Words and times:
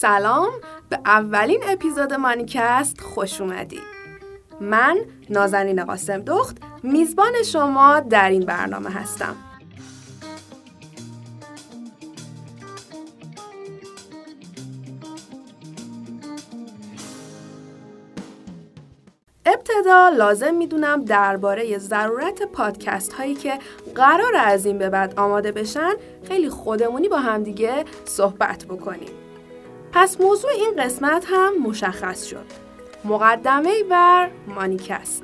سلام 0.00 0.50
به 0.88 0.98
اولین 1.06 1.60
اپیزود 1.66 2.12
مانیکست 2.12 3.00
خوش 3.00 3.40
اومدی 3.40 3.80
من 4.60 4.98
نازنین 5.30 5.84
قاسم 5.84 6.18
دخت 6.18 6.56
میزبان 6.82 7.32
شما 7.44 8.00
در 8.00 8.30
این 8.30 8.44
برنامه 8.46 8.90
هستم 8.90 9.36
ابتدا 19.46 20.08
لازم 20.08 20.54
می‌دونم 20.54 21.04
درباره 21.04 21.78
ضرورت 21.78 22.42
پادکست 22.42 23.12
هایی 23.12 23.34
که 23.34 23.58
قرار 23.94 24.36
از 24.36 24.66
این 24.66 24.78
به 24.78 24.90
بعد 24.90 25.18
آماده 25.18 25.52
بشن 25.52 25.92
خیلی 26.28 26.48
خودمونی 26.48 27.08
با 27.08 27.18
همدیگه 27.18 27.84
صحبت 28.04 28.64
بکنیم. 28.64 29.25
پس 29.98 30.20
موضوع 30.20 30.50
این 30.50 30.74
قسمت 30.78 31.26
هم 31.28 31.52
مشخص 31.62 32.24
شد. 32.26 32.46
مقدمه 33.04 33.82
بر 33.90 34.30
مانیکست. 34.46 35.22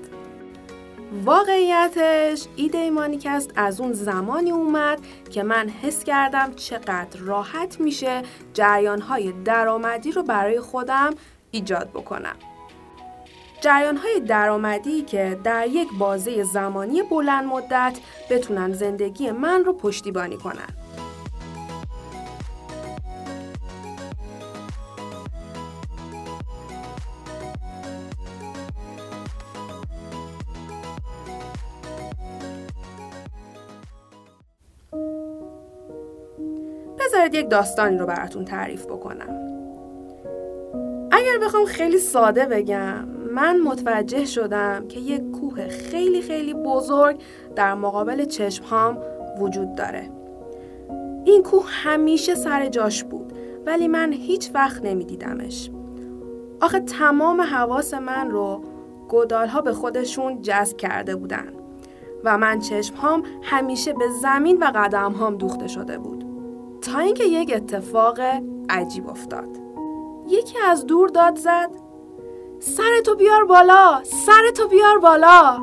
واقعیتش 1.24 2.46
ایده 2.56 2.91
مانیکست 2.91 3.51
از 3.56 3.80
اون 3.80 3.93
زمانی 3.93 4.51
اومد 4.51 4.98
که 5.30 5.43
من 5.43 5.69
حس 5.69 6.05
کردم 6.05 6.55
چقدر 6.55 7.20
راحت 7.20 7.80
میشه 7.80 8.23
جریانهای 8.55 9.32
درآمدی 9.32 10.12
رو 10.12 10.23
برای 10.23 10.60
خودم 10.60 11.10
ایجاد 11.51 11.91
بکنم. 11.91 12.37
جریان 13.60 13.96
های 13.96 14.20
درآمدی 14.20 15.02
که 15.02 15.38
در 15.45 15.66
یک 15.66 15.88
بازه 15.98 16.43
زمانی 16.43 17.02
بلند 17.02 17.45
مدت 17.45 17.98
بتونن 18.30 18.73
زندگی 18.73 19.30
من 19.30 19.65
رو 19.65 19.73
پشتیبانی 19.73 20.37
کنن. 20.37 20.81
بذارید 37.23 37.45
یک 37.45 37.51
داستانی 37.51 37.98
رو 37.98 38.06
براتون 38.06 38.45
تعریف 38.45 38.87
بکنم. 38.87 39.28
اگر 41.10 41.38
بخوام 41.42 41.64
خیلی 41.64 41.98
ساده 41.98 42.46
بگم 42.46 43.04
من 43.34 43.60
متوجه 43.60 44.24
شدم 44.24 44.88
که 44.88 45.01
یک 45.01 45.30
کوه 45.30 45.68
خیلی 45.68 46.23
خیلی 46.23 46.54
بزرگ 46.54 47.20
در 47.56 47.74
مقابل 47.74 48.24
چشمهام 48.24 48.98
وجود 49.38 49.74
داره. 49.74 50.10
این 51.24 51.42
کوه 51.42 51.66
همیشه 51.68 52.34
سر 52.34 52.68
جاش 52.68 53.04
بود 53.04 53.32
ولی 53.66 53.88
من 53.88 54.12
هیچ 54.12 54.51
وقت 54.54 54.84
نمیدیدمش. 54.84 55.70
آخه 56.60 56.80
تمام 56.80 57.40
حواس 57.40 57.95
من 57.95 58.30
رو 58.30 58.64
گدالها 59.09 59.60
به 59.60 59.73
خودشون 59.73 60.42
جذب 60.42 60.76
کرده 60.76 61.16
بودن 61.16 61.52
و 62.24 62.38
من 62.38 62.59
چشمهام 62.59 63.23
همیشه 63.42 63.92
به 63.92 64.09
زمین 64.22 64.62
و 64.62 64.64
قدمهام 64.75 65.36
دوخته 65.36 65.69
شده 65.69 65.98
بود. 65.98 66.31
تا 66.83 66.99
اینکه 66.99 67.25
یک 67.25 67.53
اتفاق 67.56 68.21
عجیب 68.71 69.09
افتاد. 69.09 69.49
یکی 70.28 70.59
از 70.59 70.87
دور 70.87 71.09
داد 71.09 71.37
زد 71.37 71.71
سرتو 72.61 73.16
بیار 73.16 73.44
بالا 73.44 74.00
سرتو 74.05 74.69
بیار 74.69 74.99
بالا. 74.99 75.59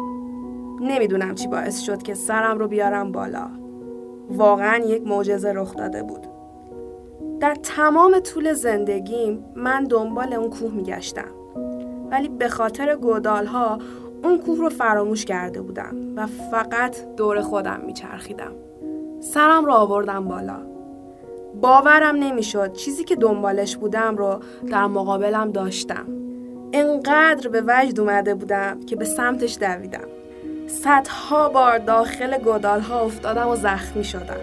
نمی‌دونم 0.82 1.36
چی 1.36 1.48
باعث 1.48 1.80
شد 1.80 2.04
که 2.04 2.14
سرم 2.14 2.58
رو 2.60 2.68
بیارم 2.68 3.12
بالا. 3.12 3.50
واقعا 4.30 4.78
یک 4.78 5.08
معجزه 5.08 5.54
رخ 5.54 5.76
داده 5.76 6.04
بود. 6.04 6.28
در 7.40 7.56
تمام 7.56 8.20
طول 8.20 8.54
زندگیم 8.54 9.46
من 9.56 9.84
دنبال 9.84 10.34
اون 10.34 10.50
کوه 10.50 10.72
میگشتم. 10.72 11.32
ولی 12.12 12.28
به 12.30 12.50
خاطر 12.50 12.96
گودال 12.96 13.46
ها 13.46 13.78
اون 14.24 14.38
کوه 14.38 14.58
رو 14.58 14.70
فراموش 14.70 15.26
کرده 15.26 15.62
بودم 15.62 15.96
و 16.16 16.28
فقط 16.52 17.16
دور 17.16 17.42
خودم 17.42 17.80
میچرخیدم. 17.86 18.52
سرم 19.20 19.66
رو 19.66 19.74
آوردم 19.74 20.28
بالا. 20.28 20.79
باورم 21.62 22.16
نمی‌شد 22.16 22.74
چیزی 22.74 23.04
که 23.04 23.16
دنبالش 23.16 23.78
بودم 23.78 24.18
رو 24.18 24.40
در 24.72 24.86
مقابلم 24.86 25.52
داشتم. 25.52 26.06
انقدر 26.74 27.50
به 27.50 27.64
وجد 27.68 28.00
اومده 28.00 28.36
بودم 28.36 28.80
که 28.86 28.96
به 28.96 29.06
سمتش 29.06 29.58
دویدم. 29.62 30.08
صدها 30.68 31.50
بار 31.50 31.78
داخل 31.78 32.38
گدال 32.38 32.80
ها 32.80 33.02
افتادم 33.02 33.48
و 33.48 33.56
زخمی 33.56 34.04
شدم. 34.04 34.42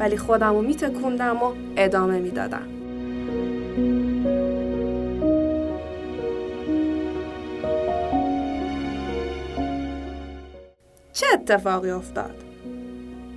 ولی 0.00 0.16
خودم 0.16 0.54
رو 0.54 0.62
میتکوندم 0.62 1.42
و 1.42 1.52
ادامه 1.76 2.18
می‌دادم. 2.18 2.68
چه 11.12 11.26
اتفاقی 11.34 11.90
افتاد؟ 11.90 12.34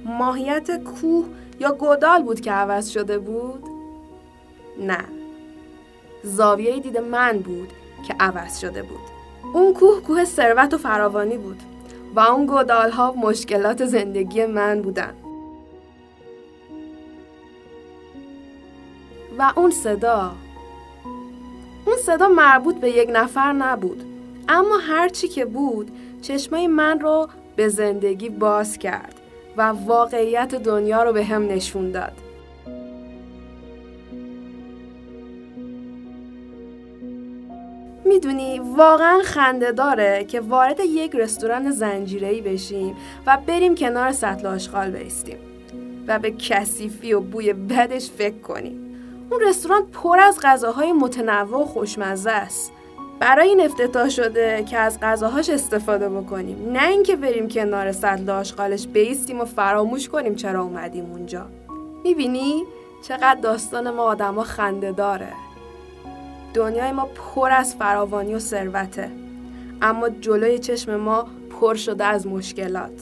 ماهیت 0.06 0.84
کوه 0.84 1.26
یا 1.60 1.72
گودال 1.72 2.24
بود 2.24 2.42
که 2.42 2.52
عوض 2.52 2.90
شده 2.90 3.20
بود؟ 3.20 3.64
نه. 4.80 5.06
زاویه 6.24 6.80
دید 6.80 6.98
من 6.98 7.40
بود 7.40 7.70
که 8.08 8.16
عوض 8.20 8.60
شده 8.60 8.84
بود. 8.84 9.00
اون 9.54 9.74
کوه 9.74 10.02
کوه 10.02 10.26
ثروت 10.26 10.74
و 10.74 10.78
فراوانی 10.78 11.38
بود 11.38 11.60
و 12.16 12.20
اون 12.20 12.46
گودال 12.46 12.92
ها 12.92 13.12
مشکلات 13.12 13.86
زندگی 13.86 14.46
من 14.46 14.82
بودن. 14.82 15.14
و 19.40 19.54
اون 19.56 19.72
صدا. 19.72 20.32
اون 21.86 21.96
صدا 22.06 22.28
مربوط 22.28 22.76
به 22.76 22.90
یک 22.90 23.10
نفر 23.14 23.54
نبود 23.54 24.04
اما 24.50 24.78
هرچی 24.78 25.28
که 25.28 25.46
بود 25.46 25.92
چشمای 26.22 26.68
من 26.68 27.00
رو 27.00 27.30
به 27.56 27.68
زندگی 27.68 28.30
باز 28.30 28.78
کرد. 28.78 29.25
و 29.58 29.62
واقعیت 29.62 30.56
دنیا 30.56 31.04
رو 31.04 31.14
به 31.14 31.24
هم 31.24 31.48
نشون 31.48 31.92
داد. 31.92 32.12
می‌دونی 38.06 38.60
واقعا 38.60 39.20
خنده 39.24 39.72
داره 39.72 40.26
که 40.28 40.40
وارد 40.40 40.80
یک 40.80 41.16
رستوران 41.16 41.72
زنجیره‌ای 41.72 42.42
بشیم 42.42 42.96
و 43.28 43.38
بریم 43.48 43.76
کنار 43.76 44.12
سطل 44.12 44.48
آشغال 44.48 44.92
بیستیم 44.92 45.38
و 46.08 46.20
به 46.20 46.32
کثیفی 46.32 47.14
و 47.14 47.20
بوی 47.20 47.54
بدش 47.54 48.10
فکر 48.10 48.38
کنیم. 48.38 48.82
اون 49.32 49.40
رستوران 49.42 49.86
پر 49.86 50.20
از 50.20 50.40
غذاهای 50.44 50.92
متنوع 50.92 51.62
و 51.62 51.66
خوشمزه 51.66 52.32
است. 52.32 52.72
برای 53.20 53.48
این 53.50 53.62
افتتاح 53.62 54.10
شده 54.10 54.64
که 54.64 54.78
از 54.78 55.00
غذاهاش 55.00 55.50
استفاده 55.50 56.10
بکنیم. 56.10 56.72
نه 56.72 56.88
اینکه 56.88 57.16
بریم 57.16 57.48
کنار 57.48 57.92
سطل 57.92 58.30
آشغالش 58.30 58.88
بیستیم 58.88 59.42
و 59.42 59.46
فراموش 59.46 60.10
کنیم 60.10 60.36
چرا 60.36 60.62
اومدیم 60.62 61.12
اونجا. 61.12 61.46
می‌بینی؟ 62.04 62.64
چقدر 63.08 63.40
داستان 63.42 63.90
ما 63.90 64.04
آدما 64.04 64.44
خنده 64.44 64.92
داره. 64.92 65.28
دنیای 66.54 66.92
ما 66.92 67.06
پر 67.06 67.52
از 67.52 67.76
فراوانی 67.76 68.36
و 68.36 68.40
ثروته. 68.40 69.12
اما 69.82 70.10
جلوی 70.10 70.60
چشم 70.60 70.96
ما 70.96 71.28
پر 71.62 71.76
شده 71.76 72.06
از 72.06 72.28
مشکلات. 72.28 73.02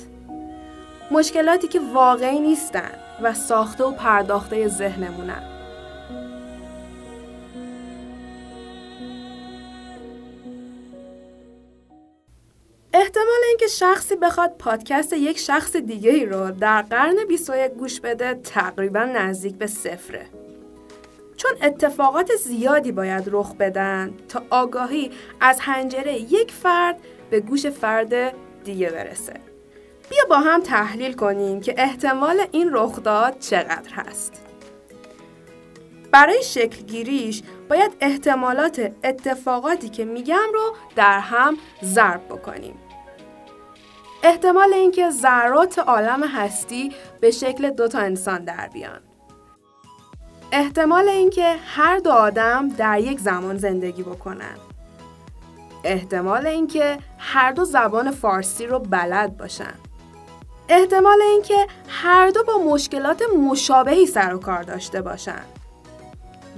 مشکلاتی 1.12 1.68
که 1.68 1.80
واقعی 1.94 2.40
نیستن 2.40 2.92
و 3.22 3.34
ساخته 3.34 3.84
و 3.84 3.92
پرداخته 3.92 4.68
ذهنمونن. 4.68 5.53
احتمال 13.16 13.44
اینکه 13.48 13.68
شخصی 13.68 14.16
بخواد 14.16 14.56
پادکست 14.60 15.14
یک 15.14 15.40
شخص 15.40 15.76
دیگه 15.76 16.12
ای 16.12 16.26
رو 16.26 16.52
در 16.52 16.82
قرن 16.82 17.16
21 17.28 17.72
گوش 17.72 18.00
بده 18.00 18.34
تقریبا 18.34 19.04
نزدیک 19.04 19.56
به 19.56 19.68
صفره. 19.68 20.26
چون 21.38 21.52
اتفاقات 21.62 22.36
زیادی 22.36 22.92
باید 22.92 23.24
رخ 23.28 23.56
بدن 23.56 24.14
تا 24.30 24.44
آگاهی 24.50 25.12
از 25.42 25.60
هنجره 25.60 26.14
یک 26.14 26.52
فرد 26.52 27.00
به 27.30 27.40
گوش 27.40 27.68
فرد 27.68 28.34
دیگه 28.64 28.90
برسه. 28.90 29.34
بیا 30.10 30.26
با 30.30 30.40
هم 30.40 30.62
تحلیل 30.62 31.14
کنیم 31.14 31.62
که 31.62 31.76
احتمال 31.78 32.46
این 32.52 32.70
رخداد 32.72 33.40
چقدر 33.40 33.92
هست. 33.92 34.42
برای 36.12 36.44
شکل 36.44 36.84
گیریش 36.84 37.44
باید 37.70 37.92
احتمالات 38.00 38.92
اتفاقاتی 39.04 39.90
که 39.90 40.06
میگم 40.06 40.48
رو 40.54 40.76
در 40.96 41.20
هم 41.20 41.58
ضرب 41.84 42.26
بکنیم. 42.26 42.83
احتمال 44.26 44.74
اینکه 44.74 45.10
ذرات 45.10 45.80
عالم 45.80 46.24
هستی 46.24 46.92
به 47.22 47.32
شکل 47.32 47.70
دو 47.70 47.88
تا 47.88 48.00
انسان 48.00 48.44
در 48.44 48.68
بیان. 48.74 49.00
احتمال 50.52 51.10
اینکه 51.10 51.56
هر 51.66 51.98
دو 51.98 52.10
آدم 52.12 52.70
در 52.70 53.00
یک 53.00 53.20
زمان 53.20 53.58
زندگی 53.58 54.04
بکنن. 54.04 54.58
احتمال 55.84 56.48
اینکه 56.48 56.98
هر 57.18 57.52
دو 57.52 57.66
زبان 57.66 58.12
فارسی 58.12 58.68
رو 58.68 58.80
بلد 58.80 59.38
باشن. 59.38 59.74
احتمال 60.70 61.22
اینکه 61.22 61.68
هر 61.88 62.30
دو 62.30 62.44
با 62.44 62.58
مشکلات 62.58 63.24
مشابهی 63.50 64.06
سر 64.06 64.34
و 64.34 64.40
کار 64.40 64.64
داشته 64.64 65.02
باشن. 65.02 65.44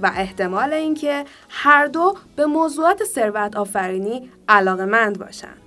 و 0.02 0.06
احتمال 0.14 0.72
اینکه 0.72 1.24
هر 1.48 1.86
دو 1.86 2.14
به 2.36 2.46
موضوعات 2.46 3.04
ثروت 3.04 3.56
آفرینی 3.56 4.30
علاقه 4.48 4.84
مند 4.84 5.18
باشن 5.18 5.65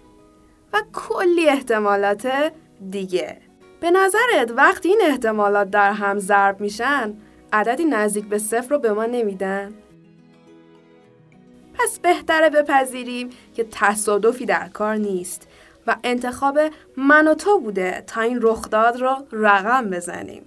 و 0.73 0.81
کلی 0.93 1.49
احتمالات 1.49 2.51
دیگه 2.89 3.37
به 3.79 3.91
نظرت 3.91 4.51
وقتی 4.55 4.89
این 4.89 5.01
احتمالات 5.03 5.69
در 5.69 5.91
هم 5.91 6.19
ضرب 6.19 6.61
میشن 6.61 7.13
عددی 7.53 7.85
نزدیک 7.85 8.25
به 8.25 8.37
صفر 8.37 8.69
رو 8.69 8.79
به 8.79 8.93
ما 8.93 9.05
نمیدن؟ 9.05 9.73
پس 11.73 11.99
بهتره 11.99 12.49
بپذیریم 12.49 13.29
که 13.53 13.67
تصادفی 13.71 14.45
در 14.45 14.67
کار 14.67 14.95
نیست 14.95 15.47
و 15.87 15.95
انتخاب 16.03 16.59
من 16.97 17.27
و 17.27 17.33
تو 17.33 17.59
بوده 17.59 18.03
تا 18.07 18.21
این 18.21 18.39
رخداد 18.41 19.01
رو 19.01 19.15
رقم 19.31 19.89
بزنیم. 19.89 20.45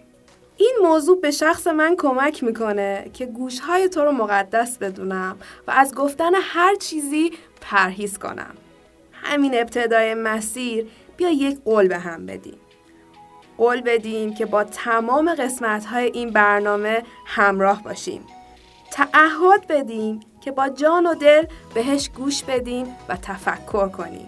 این 0.56 0.78
موضوع 0.82 1.20
به 1.20 1.30
شخص 1.30 1.66
من 1.66 1.96
کمک 1.96 2.44
می‌کنه 2.44 3.10
که 3.12 3.26
گوشهای 3.26 3.88
تو 3.88 4.04
رو 4.04 4.12
مقدس 4.12 4.78
بدونم 4.78 5.36
و 5.69 5.70
از 5.70 5.94
گفتن 5.94 6.34
هر 6.34 6.74
چیزی 6.74 7.32
پرهیز 7.60 8.19
کنم. 8.19 8.54
همین 9.22 9.60
ابتدای 9.60 10.14
مسیر 10.14 10.86
بیا 11.16 11.30
یک 11.30 11.58
قول 11.64 11.88
به 11.88 11.98
هم 11.98 12.26
بدیم. 12.26 12.58
قول 13.58 13.80
بدیم 13.80 14.34
که 14.34 14.46
با 14.46 14.64
تمام 14.64 15.34
قسمت 15.34 15.84
های 15.84 16.04
این 16.14 16.30
برنامه 16.30 17.02
همراه 17.26 17.82
باشیم. 17.82 18.26
تعهد 18.92 19.66
بدیم 19.69 20.20
که 20.40 20.52
با 20.52 20.69
جان 20.69 21.06
و 21.06 21.14
دل 21.14 21.44
بهش 21.74 22.10
گوش 22.16 22.42
بدیم 22.42 22.96
و 23.08 23.16
تفکر 23.16 23.88
کنیم. 23.88 24.26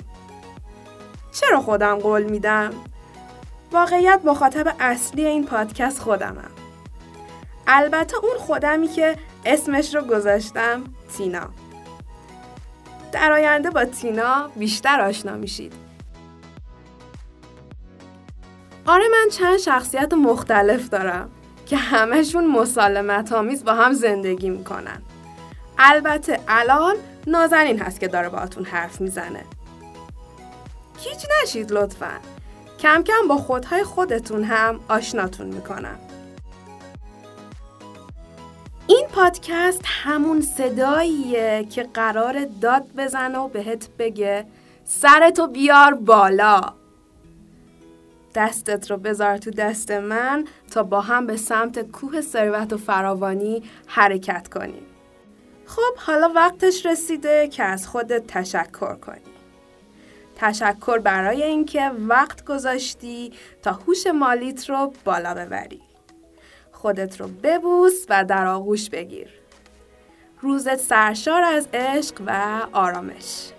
چرا 1.32 1.60
خودم 1.60 1.98
قول 1.98 2.22
میدم؟ 2.22 2.70
واقعیت 3.72 4.20
مخاطب 4.24 4.74
اصلی 4.80 5.26
این 5.26 5.44
پادکست 5.44 6.00
خودمم. 6.00 6.50
البته 7.66 8.16
اون 8.16 8.38
خودمی 8.38 8.88
که 8.88 9.16
اسمش 9.44 9.94
رو 9.94 10.02
گذاشتم 10.02 10.84
تینا. 11.16 11.50
در 13.14 13.32
آینده 13.32 13.70
با 13.70 13.84
تینا 13.84 14.50
بیشتر 14.56 15.00
آشنا 15.00 15.36
میشید. 15.36 15.72
آره 18.86 19.04
من 19.12 19.28
چند 19.30 19.58
شخصیت 19.58 20.12
مختلف 20.12 20.88
دارم 20.88 21.30
که 21.66 21.76
همهشون 21.76 22.46
مسالمت 22.46 23.32
آمیز 23.32 23.64
با 23.64 23.74
هم 23.74 23.92
زندگی 23.92 24.50
می‌کنن. 24.50 25.02
البته 25.78 26.40
الان 26.48 26.94
نازنین 27.26 27.78
هست 27.78 28.00
که 28.00 28.08
داره 28.08 28.28
باهاتون 28.28 28.64
حرف 28.64 29.00
می‌زنه. 29.00 29.44
هیچ 30.98 31.26
نشید 31.42 31.72
لطفا. 31.72 32.18
کم 32.78 33.02
کم 33.02 33.28
با 33.28 33.36
خودهای 33.36 33.84
خودتون 33.84 34.44
هم 34.44 34.80
آشناتون 34.88 35.46
می‌کنم. 35.46 35.98
پادکست 39.14 39.80
همون 39.84 40.40
صداییه 40.40 41.66
که 41.70 41.82
قرار 41.82 42.44
داد 42.44 42.86
بزنه 42.96 43.38
و 43.38 43.48
بهت 43.48 43.88
بگه 43.98 44.46
سرتو 44.84 45.46
بیار 45.46 45.94
بالا. 45.94 46.60
دستت 48.34 48.90
رو 48.90 48.96
بذار 48.96 49.38
تو 49.38 49.50
دست 49.50 49.90
من 49.90 50.44
تا 50.70 50.82
با 50.82 51.00
هم 51.00 51.26
به 51.26 51.36
سمت 51.36 51.90
کوه 51.90 52.20
ثروت 52.20 52.72
و 52.72 52.76
فراوانی 52.76 53.62
حرکت 53.86 54.48
کنیم. 54.48 54.86
خب 55.66 55.96
حالا 55.96 56.32
وقتش 56.34 56.86
رسیده 56.86 57.48
که 57.48 57.64
از 57.64 57.88
خودت 57.88 58.26
تشکر 58.26 58.94
کنی. 58.94 59.20
تشکر 60.36 60.98
برای 60.98 61.42
اینکه 61.42 61.90
وقت 62.08 62.44
گذاشتی 62.44 63.32
تا 63.62 63.72
هوش 63.72 64.06
مالیت 64.06 64.70
رو 64.70 64.92
بالا 65.04 65.34
ببری. 65.34 65.80
خودت 66.84 67.20
رو 67.20 67.28
ببوس 67.42 68.06
و 68.08 68.24
در 68.24 68.46
آغوش 68.46 68.90
بگیر. 68.90 69.28
روزت 70.40 70.76
سرشار 70.76 71.42
از 71.42 71.68
عشق 71.74 72.22
و 72.26 72.60
آرامش. 72.72 73.52